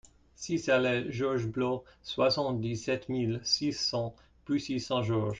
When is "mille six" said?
3.09-3.71